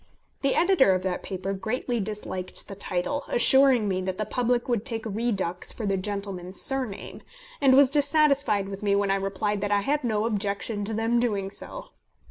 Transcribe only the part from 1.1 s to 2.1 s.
paper greatly